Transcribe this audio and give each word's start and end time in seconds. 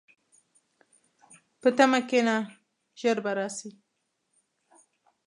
په 1.61 1.69
تمه 1.77 1.99
کښېنه، 2.09 2.35
ژر 2.99 3.17
به 3.23 3.31
راشي. 3.37 3.69